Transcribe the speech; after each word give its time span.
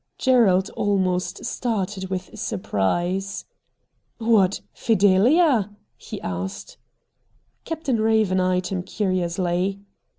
Gerald 0.17 0.71
almost 0.71 1.45
started 1.45 2.09
with 2.09 2.31
surprise. 2.33 3.45
«What— 4.17 4.61
Fideha 4.75 5.69
P' 5.69 5.75
he 5.95 6.19
asked. 6.21 6.77
Captain 7.65 7.99
Eaven 8.09 8.39
eyed 8.39 8.65
him 8.65 8.81
curiously. 8.81 9.79